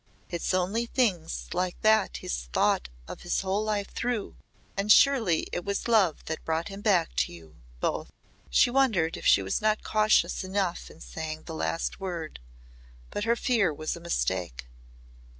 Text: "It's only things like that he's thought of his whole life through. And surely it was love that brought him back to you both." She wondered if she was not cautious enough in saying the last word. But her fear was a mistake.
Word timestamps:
"It's 0.31 0.51
only 0.51 0.87
things 0.87 1.47
like 1.53 1.79
that 1.81 2.17
he's 2.17 2.45
thought 2.51 2.89
of 3.07 3.21
his 3.21 3.41
whole 3.41 3.63
life 3.63 3.91
through. 3.91 4.35
And 4.75 4.91
surely 4.91 5.45
it 5.53 5.63
was 5.63 5.87
love 5.87 6.25
that 6.25 6.43
brought 6.43 6.69
him 6.69 6.81
back 6.81 7.13
to 7.17 7.31
you 7.31 7.57
both." 7.81 8.11
She 8.49 8.71
wondered 8.71 9.15
if 9.15 9.27
she 9.27 9.43
was 9.43 9.61
not 9.61 9.83
cautious 9.83 10.43
enough 10.43 10.89
in 10.89 11.01
saying 11.01 11.43
the 11.43 11.53
last 11.53 11.99
word. 11.99 12.39
But 13.11 13.25
her 13.25 13.35
fear 13.35 13.71
was 13.71 13.95
a 13.95 13.99
mistake. 13.99 14.65